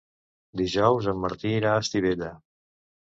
Dijous 0.61 1.09
en 1.11 1.19
Martí 1.25 1.51
irà 1.57 1.73
a 1.73 1.83
Estivella. 1.83 2.31